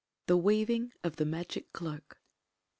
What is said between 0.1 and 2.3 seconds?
THE WEAVING OF THE MAGIC CLOAK.